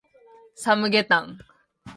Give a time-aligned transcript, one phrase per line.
[0.55, 1.37] サムゲタン